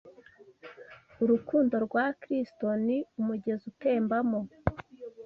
Urukundo 1.23 1.75
rwa 1.85 2.05
Kristo 2.21 2.65
ni 2.85 2.97
umugezi 3.19 3.63
utembamo 3.71 4.39